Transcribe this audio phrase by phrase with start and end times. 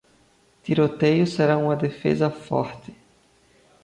[0.63, 2.91] Tiroteio será uma defesa forte.